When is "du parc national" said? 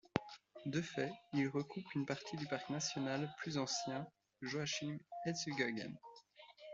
2.35-3.31